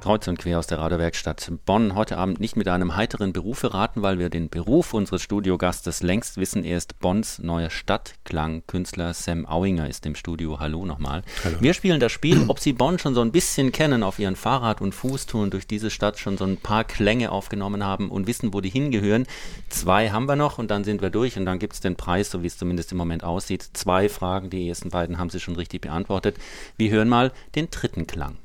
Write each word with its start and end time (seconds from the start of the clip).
Kreuz 0.00 0.28
und 0.28 0.38
quer 0.38 0.60
aus 0.60 0.68
der 0.68 0.78
Radiowerkstatt 0.78 1.50
Bonn. 1.66 1.96
Heute 1.96 2.18
Abend 2.18 2.38
nicht 2.38 2.56
mit 2.56 2.68
einem 2.68 2.94
heiteren 2.94 3.32
Beruf 3.32 3.58
verraten, 3.58 4.00
weil 4.00 4.18
wir 4.18 4.30
den 4.30 4.48
Beruf 4.48 4.94
unseres 4.94 5.22
Studiogastes 5.22 6.02
längst 6.02 6.36
wissen. 6.36 6.64
Er 6.64 6.76
ist 6.76 7.00
Bonns 7.00 7.40
neuer 7.40 7.68
Stadtklangkünstler 7.68 9.12
Sam 9.12 9.44
Auinger 9.44 9.88
ist 9.88 10.06
im 10.06 10.14
Studio. 10.14 10.60
Hallo 10.60 10.86
nochmal. 10.86 11.22
Hallo. 11.42 11.56
Wir 11.60 11.74
spielen 11.74 11.98
das 11.98 12.12
Spiel, 12.12 12.44
ob 12.46 12.60
Sie 12.60 12.72
Bonn 12.72 13.00
schon 13.00 13.14
so 13.14 13.20
ein 13.22 13.32
bisschen 13.32 13.72
kennen, 13.72 14.04
auf 14.04 14.20
Ihren 14.20 14.36
Fahrrad- 14.36 14.80
und 14.80 14.94
Fußtouren 14.94 15.50
durch 15.50 15.66
diese 15.66 15.90
Stadt 15.90 16.18
schon 16.18 16.38
so 16.38 16.44
ein 16.44 16.58
paar 16.58 16.84
Klänge 16.84 17.32
aufgenommen 17.32 17.84
haben 17.84 18.10
und 18.10 18.28
wissen, 18.28 18.54
wo 18.54 18.60
die 18.60 18.70
hingehören. 18.70 19.26
Zwei 19.68 20.10
haben 20.10 20.26
wir 20.26 20.36
noch 20.36 20.58
und 20.58 20.70
dann 20.70 20.84
sind 20.84 21.02
wir 21.02 21.10
durch 21.10 21.36
und 21.36 21.44
dann 21.44 21.58
gibt 21.58 21.74
es 21.74 21.80
den 21.80 21.96
Preis, 21.96 22.30
so 22.30 22.42
wie 22.42 22.46
es 22.46 22.56
zumindest 22.56 22.92
im 22.92 22.98
Moment 22.98 23.24
aussieht. 23.24 23.68
Zwei 23.72 24.08
Fragen, 24.08 24.48
die 24.48 24.68
ersten 24.68 24.90
beiden 24.90 25.18
haben 25.18 25.30
Sie 25.30 25.40
schon 25.40 25.56
richtig 25.56 25.80
beantwortet. 25.80 26.36
Wir 26.76 26.90
hören 26.90 27.08
mal 27.08 27.32
den 27.56 27.68
dritten 27.70 28.06
Klang. 28.06 28.36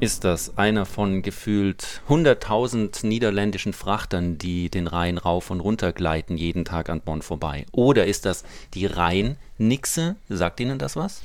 Ist 0.00 0.24
das 0.24 0.56
einer 0.56 0.86
von 0.86 1.20
gefühlt 1.20 2.00
100.000 2.08 3.06
niederländischen 3.06 3.74
Frachtern, 3.74 4.38
die 4.38 4.70
den 4.70 4.86
Rhein 4.86 5.18
rauf 5.18 5.50
und 5.50 5.60
runter 5.60 5.92
gleiten, 5.92 6.38
jeden 6.38 6.64
Tag 6.64 6.88
an 6.88 7.02
Bonn 7.02 7.20
vorbei? 7.20 7.66
Oder 7.72 8.06
ist 8.06 8.24
das 8.24 8.44
die 8.72 8.86
Rhein-Nixe? 8.86 10.16
Sagt 10.30 10.60
Ihnen 10.60 10.78
das 10.78 10.96
was? 10.96 11.20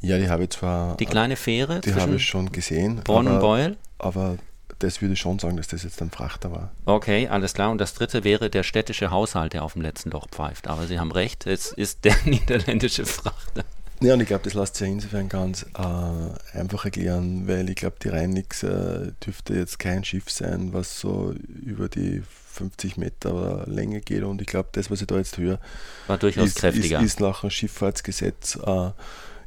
Ja, 0.00 0.18
die 0.18 0.28
habe 0.28 0.42
ich 0.44 0.50
zwar. 0.50 0.96
Die 0.96 1.06
kleine 1.06 1.36
Fähre? 1.36 1.80
Die 1.82 1.94
habe 1.94 2.16
ich 2.16 2.26
schon 2.26 2.50
gesehen. 2.50 3.00
Bonn 3.04 3.28
und 3.28 3.38
Beul? 3.38 3.76
Aber 3.98 4.38
das 4.80 5.00
würde 5.00 5.14
ich 5.14 5.20
schon 5.20 5.38
sagen, 5.38 5.56
dass 5.56 5.68
das 5.68 5.84
jetzt 5.84 6.02
ein 6.02 6.10
Frachter 6.10 6.50
war. 6.50 6.72
Okay, 6.86 7.28
alles 7.28 7.54
klar. 7.54 7.70
Und 7.70 7.78
das 7.78 7.94
dritte 7.94 8.24
wäre 8.24 8.50
der 8.50 8.64
städtische 8.64 9.12
Haushalt, 9.12 9.52
der 9.52 9.62
auf 9.62 9.74
dem 9.74 9.82
letzten 9.82 10.10
Loch 10.10 10.26
pfeift. 10.28 10.66
Aber 10.66 10.88
Sie 10.88 10.98
haben 10.98 11.12
recht, 11.12 11.46
es 11.46 11.70
ist 11.70 12.04
der 12.04 12.16
niederländische 12.24 13.06
Frachter. 13.06 13.62
Ja, 14.02 14.14
und 14.14 14.20
ich 14.20 14.28
glaube, 14.28 14.44
das 14.44 14.54
lässt 14.54 14.76
sich 14.76 14.88
insofern 14.88 15.28
ganz 15.28 15.66
äh, 15.76 16.58
einfach 16.58 16.86
erklären, 16.86 17.46
weil 17.46 17.68
ich 17.68 17.76
glaube, 17.76 17.96
die 18.02 18.08
Rheinix 18.08 18.62
äh, 18.62 19.12
dürfte 19.24 19.54
jetzt 19.54 19.78
kein 19.78 20.04
Schiff 20.04 20.30
sein, 20.30 20.72
was 20.72 21.00
so 21.00 21.34
über 21.66 21.90
die 21.90 22.22
50 22.54 22.96
Meter 22.96 23.64
Länge 23.66 24.00
geht. 24.00 24.22
Und 24.22 24.40
ich 24.40 24.46
glaube, 24.46 24.70
das, 24.72 24.90
was 24.90 25.02
ich 25.02 25.06
da 25.06 25.16
jetzt 25.16 25.36
höre, 25.36 25.60
war 26.06 26.16
durchaus 26.16 26.46
ist, 26.46 26.56
kräftiger. 26.56 27.00
Ist, 27.00 27.04
ist 27.04 27.20
nach 27.20 27.42
dem 27.42 27.50
Schifffahrtsgesetz, 27.50 28.58
äh, 28.64 28.90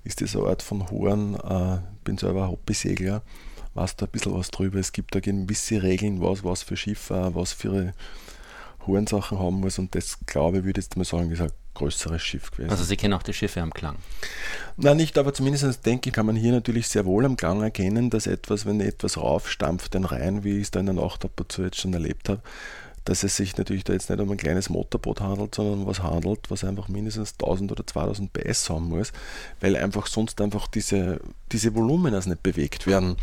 ist 0.04 0.22
das 0.22 0.36
eine 0.36 0.46
Art 0.46 0.62
von 0.62 0.88
Horn. 0.92 1.34
Äh, 1.34 1.78
ich 1.78 2.04
bin 2.04 2.20
selber 2.20 2.48
Hobbysegler, 2.48 3.24
weiß 3.74 3.96
da 3.96 4.06
ein 4.06 4.12
bisschen 4.12 4.36
was 4.36 4.52
drüber. 4.52 4.78
Es 4.78 4.92
gibt 4.92 5.16
da 5.16 5.20
gewisse 5.20 5.82
Regeln, 5.82 6.22
was, 6.22 6.44
was 6.44 6.62
für 6.62 6.78
Schiffe, 6.78 7.32
was 7.34 7.54
für 7.54 7.94
Hornsachen 8.86 9.40
haben 9.40 9.62
muss. 9.62 9.80
Und 9.80 9.96
das, 9.96 10.20
glaube 10.28 10.60
ich, 10.60 10.64
würde 10.64 10.80
ich 10.80 10.86
jetzt 10.86 10.96
mal 10.96 11.06
sagen, 11.06 11.34
ein 11.36 11.50
größeres 11.74 12.22
Schiff 12.22 12.52
gewesen. 12.52 12.70
Also 12.70 12.84
Sie 12.84 12.98
kennen 12.98 13.14
auch 13.14 13.24
die 13.24 13.34
Schiffe 13.34 13.62
am 13.62 13.74
Klang? 13.74 13.98
Nein, 14.78 14.98
nicht, 14.98 15.18
aber 15.18 15.34
zumindest 15.34 15.86
denke 15.86 16.10
ich, 16.10 16.16
kann 16.16 16.26
man 16.26 16.36
hier 16.36 16.52
natürlich 16.52 16.88
sehr 16.88 17.06
wohl 17.06 17.26
am 17.26 17.38
Klang 17.38 17.62
erkennen, 17.62 18.10
dass 18.10 18.28
etwas, 18.28 18.66
wenn 18.66 18.82
etwas 18.82 19.18
raufstampft, 19.18 19.94
den 19.94 20.06
Rhein, 20.06 20.44
wie 20.44 20.58
ich 20.58 20.64
es 20.64 20.72
da 20.72 20.80
in 20.80 20.88
der 20.88 20.96
Nacht 20.96 21.26
ab 21.26 21.40
und 21.40 21.52
zu 21.52 21.64
jetzt 21.64 21.80
schon 21.80 21.94
erlebt 21.94 22.30
habe, 22.30 22.42
dass 23.06 23.24
es 23.24 23.36
sich 23.36 23.58
natürlich 23.58 23.84
da 23.84 23.94
jetzt 23.94 24.10
nicht 24.10 24.22
um 24.22 24.32
ein 24.32 24.38
kleines 24.38 24.70
Motorboot 24.70 25.22
handelt, 25.22 25.56
sondern 25.56 25.82
um 25.82 25.88
was 25.88 26.02
handelt, 26.02 26.50
was 26.50 26.64
einfach 26.64 26.88
mindestens 26.88 27.34
1000 27.34 27.72
oder 27.72 27.86
2000 27.86 28.32
PS 28.32 28.70
haben 28.70 28.88
muss, 28.88 29.12
weil 29.60 29.76
einfach 29.76 30.08
sonst 30.08 30.40
einfach 30.40 30.68
diese, 30.68 31.20
diese 31.52 31.76
Volumina 31.76 32.20
nicht 32.20 32.44
bewegt 32.44 32.88
werden. 32.88 33.18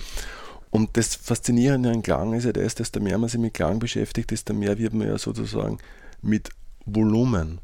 Und 0.71 0.97
das 0.97 1.17
Faszinierende 1.17 1.91
an 1.91 2.03
Klang 2.03 2.35
ist 2.35 2.45
ja 2.45 2.53
das, 2.53 2.75
desto 2.75 3.01
mehr 3.01 3.19
man 3.19 3.29
sich 3.29 3.41
mit 3.41 3.55
Klang 3.55 3.79
beschäftigt, 3.79 4.31
desto 4.31 4.55
mehr 4.55 4.79
wird 4.79 4.93
man 4.93 5.09
ja 5.09 5.19
sozusagen 5.19 5.79
mit 6.23 6.51
Volumen 6.85 7.61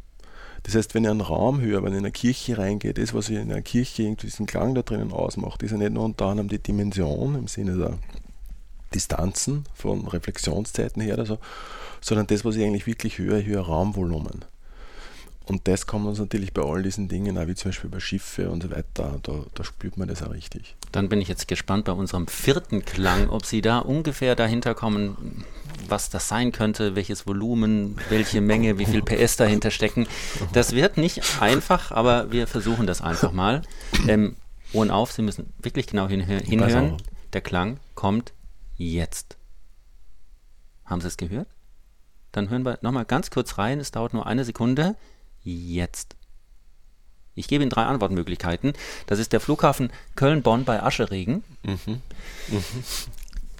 das 0.66 0.74
heißt, 0.74 0.94
wenn 0.96 1.04
ich 1.04 1.10
einen 1.10 1.20
Raum 1.20 1.60
höre, 1.60 1.84
wenn 1.84 1.92
ich 1.92 1.98
in 1.98 2.04
eine 2.04 2.10
Kirche 2.10 2.58
reingehe, 2.58 2.92
das, 2.92 3.14
was 3.14 3.28
ich 3.28 3.36
in 3.36 3.52
einer 3.52 3.62
Kirche 3.62 4.02
irgendwie 4.02 4.26
diesen 4.26 4.46
Klang 4.46 4.74
da 4.74 4.82
drinnen 4.82 5.12
ausmacht, 5.12 5.62
ist 5.62 5.70
ja 5.70 5.76
nicht 5.76 5.92
nur 5.92 6.04
unter 6.04 6.26
anderem 6.26 6.48
die 6.48 6.58
Dimension 6.58 7.36
im 7.36 7.46
Sinne 7.46 7.76
der 7.76 7.98
Distanzen 8.92 9.64
von 9.74 10.08
Reflexionszeiten 10.08 11.00
her 11.00 11.14
oder 11.14 11.26
so, 11.26 11.38
sondern 12.00 12.26
das, 12.26 12.44
was 12.44 12.56
ich 12.56 12.64
eigentlich 12.64 12.88
wirklich 12.88 13.18
höre, 13.18 13.38
ich 13.38 13.46
höre 13.46 13.62
Raumvolumen. 13.62 14.44
Und 15.44 15.68
das 15.68 15.86
kommt 15.86 16.06
uns 16.06 16.18
natürlich 16.18 16.52
bei 16.52 16.62
all 16.62 16.82
diesen 16.82 17.06
Dingen, 17.06 17.38
auch 17.38 17.46
wie 17.46 17.54
zum 17.54 17.68
Beispiel 17.68 17.88
bei 17.88 18.00
Schiffe 18.00 18.50
und 18.50 18.64
so 18.64 18.70
weiter, 18.72 19.20
da, 19.22 19.44
da 19.54 19.62
spürt 19.62 19.96
man 19.96 20.08
das 20.08 20.24
auch 20.24 20.32
richtig. 20.32 20.74
Dann 20.90 21.08
bin 21.08 21.20
ich 21.20 21.28
jetzt 21.28 21.46
gespannt 21.46 21.84
bei 21.84 21.92
unserem 21.92 22.26
vierten 22.26 22.84
Klang, 22.84 23.30
ob 23.30 23.46
Sie 23.46 23.60
da 23.60 23.78
ungefähr 23.78 24.34
dahinter 24.34 24.74
kommen, 24.74 25.44
was 25.90 26.10
das 26.10 26.28
sein 26.28 26.52
könnte, 26.52 26.94
welches 26.96 27.26
Volumen, 27.26 27.98
welche 28.08 28.40
Menge, 28.40 28.78
wie 28.78 28.86
viel 28.86 29.02
PS 29.02 29.36
dahinter 29.36 29.70
stecken. 29.70 30.06
Das 30.52 30.72
wird 30.72 30.96
nicht 30.96 31.40
einfach, 31.40 31.90
aber 31.92 32.32
wir 32.32 32.46
versuchen 32.46 32.86
das 32.86 33.00
einfach 33.00 33.32
mal. 33.32 33.62
Ähm, 34.08 34.36
Ohren 34.72 34.90
auf, 34.90 35.12
Sie 35.12 35.22
müssen 35.22 35.52
wirklich 35.60 35.86
genau 35.86 36.08
hinhö 36.08 36.38
hinhören. 36.40 36.96
Der 37.32 37.40
Klang 37.40 37.78
kommt 37.94 38.32
jetzt. 38.76 39.36
Haben 40.84 41.00
Sie 41.00 41.08
es 41.08 41.16
gehört? 41.16 41.48
Dann 42.32 42.50
hören 42.50 42.64
wir 42.64 42.78
nochmal 42.82 43.04
ganz 43.04 43.30
kurz 43.30 43.58
rein. 43.58 43.80
Es 43.80 43.90
dauert 43.90 44.12
nur 44.12 44.26
eine 44.26 44.44
Sekunde 44.44 44.96
jetzt. 45.42 46.16
Ich 47.34 47.48
gebe 47.48 47.62
Ihnen 47.62 47.70
drei 47.70 47.84
Antwortmöglichkeiten. 47.84 48.72
Das 49.06 49.18
ist 49.18 49.32
der 49.32 49.40
Flughafen 49.40 49.90
Köln-Bonn 50.16 50.64
bei 50.64 50.82
Ascheregen. 50.82 51.44
Mhm. 51.62 51.76
Mhm. 52.48 52.64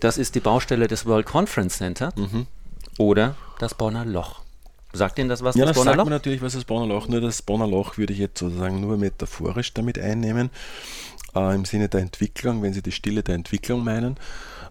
Das 0.00 0.18
ist 0.18 0.34
die 0.34 0.40
Baustelle 0.40 0.88
des 0.88 1.06
World 1.06 1.26
Conference 1.26 1.78
Center. 1.78 2.12
Mhm. 2.16 2.46
Oder 2.98 3.36
das 3.58 3.74
Bonner 3.74 4.04
Loch. 4.04 4.40
Sagt 4.92 5.18
Ihnen 5.18 5.28
das 5.28 5.42
was? 5.42 5.56
Ja, 5.56 5.64
das, 5.64 5.70
das 5.70 5.76
Bonner 5.76 5.90
sagt 5.90 5.96
Loch? 5.98 6.04
mir 6.04 6.10
natürlich 6.10 6.42
was 6.42 6.54
das 6.54 6.64
Bonner 6.64 6.86
Loch. 6.86 7.08
Nur 7.08 7.20
das 7.20 7.42
Bonner 7.42 7.66
Loch 7.66 7.98
würde 7.98 8.12
ich 8.12 8.18
jetzt 8.18 8.38
sozusagen 8.38 8.80
nur 8.80 8.96
metaphorisch 8.96 9.74
damit 9.74 9.98
einnehmen. 9.98 10.50
Äh, 11.34 11.54
Im 11.54 11.64
Sinne 11.64 11.88
der 11.88 12.00
Entwicklung, 12.00 12.62
wenn 12.62 12.72
Sie 12.72 12.82
die 12.82 12.92
Stille 12.92 13.22
der 13.22 13.34
Entwicklung 13.34 13.84
meinen. 13.84 14.16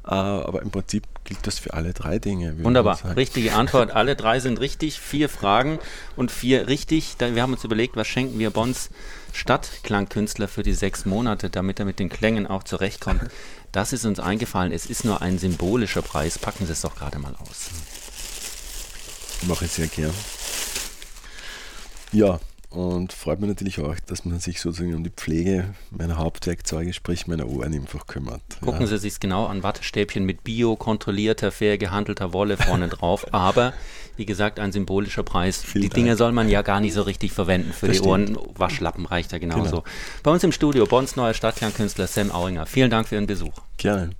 Äh, 0.07 0.11
aber 0.11 0.61
im 0.61 0.69
Prinzip 0.69 1.03
gilt 1.23 1.47
das 1.47 1.57
für 1.57 1.73
alle 1.73 1.93
drei 1.93 2.19
Dinge. 2.19 2.63
Wunderbar, 2.63 2.99
richtige 3.15 3.53
Antwort. 3.53 3.91
Alle 3.91 4.15
drei 4.15 4.39
sind 4.39 4.59
richtig. 4.59 4.99
Vier 4.99 5.29
Fragen 5.29 5.79
und 6.15 6.31
vier 6.31 6.67
richtig. 6.67 7.15
Wir 7.19 7.41
haben 7.41 7.53
uns 7.53 7.63
überlegt, 7.63 7.95
was 7.95 8.07
schenken 8.07 8.37
wir 8.37 8.51
Bonds 8.51 8.89
Stadtklangkünstler 9.33 10.47
für 10.47 10.63
die 10.63 10.73
sechs 10.73 11.05
Monate, 11.05 11.49
damit 11.49 11.79
er 11.79 11.85
mit 11.85 11.99
den 11.99 12.09
Klängen 12.09 12.45
auch 12.45 12.63
zurechtkommt. 12.63 13.23
Das 13.71 13.93
ist 13.93 14.05
uns 14.05 14.19
eingefallen. 14.19 14.71
Es 14.71 14.85
ist 14.85 15.05
nur 15.05 15.21
ein 15.21 15.39
symbolischer 15.39 16.03
Preis. 16.03 16.37
Packen 16.37 16.67
Sie 16.67 16.71
es 16.71 16.81
doch 16.81 16.95
gerade 16.95 17.17
mal 17.19 17.35
aus. 17.35 17.71
Mache 19.47 19.65
ich 19.65 19.71
sehr 19.71 19.87
gern. 19.87 20.13
Ja, 22.11 22.39
und 22.75 23.13
freut 23.13 23.39
mich 23.39 23.47
natürlich 23.47 23.79
auch, 23.79 23.95
dass 24.05 24.25
man 24.25 24.39
sich 24.39 24.59
sozusagen 24.59 24.93
um 24.95 25.03
die 25.03 25.09
Pflege 25.09 25.73
meiner 25.91 26.17
Hauptwerkzeuge, 26.17 26.93
sprich 26.93 27.27
meiner 27.27 27.47
Ohren 27.47 27.73
einfach 27.73 28.05
kümmert. 28.05 28.41
Gucken 28.61 28.81
ja. 28.81 28.87
Sie 28.87 28.97
sich 28.97 29.19
genau 29.19 29.45
an, 29.45 29.63
Wattestäbchen 29.63 30.25
mit 30.25 30.43
bio 30.43 30.75
kontrollierter, 30.75 31.51
fair 31.51 31.77
gehandelter 31.77 32.33
Wolle 32.33 32.57
vorne 32.57 32.89
drauf, 32.89 33.25
aber 33.33 33.73
wie 34.17 34.25
gesagt, 34.25 34.59
ein 34.59 34.71
symbolischer 34.71 35.23
Preis. 35.23 35.61
Vielen 35.61 35.83
die 35.83 35.89
Dank. 35.89 35.95
Dinge 35.95 36.15
soll 36.17 36.31
man 36.31 36.49
ja 36.49 36.61
gar 36.61 36.79
nicht 36.79 36.93
so 36.93 37.01
richtig 37.01 37.31
verwenden 37.31 37.73
für 37.73 37.87
das 37.87 37.97
die 37.97 38.03
stimmt. 38.03 38.37
Ohren. 38.37 38.49
Waschlappen 38.55 39.05
reicht 39.05 39.31
ja 39.31 39.37
genauso. 39.37 39.63
Genau. 39.63 39.83
Bei 40.23 40.31
uns 40.31 40.43
im 40.43 40.51
Studio, 40.51 40.85
Bonns 40.85 41.15
neuer 41.15 41.33
Stadtklangkünstler 41.33 42.07
Sam 42.07 42.31
Auinger. 42.31 42.65
Vielen 42.65 42.89
Dank 42.89 43.07
für 43.07 43.15
Ihren 43.15 43.27
Besuch. 43.27 43.53
Gerne. 43.77 44.11